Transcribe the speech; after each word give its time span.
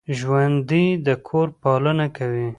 ژوندي 0.17 0.85
د 1.05 1.07
کور 1.27 1.47
پالنه 1.61 2.07
کوي 2.17 2.47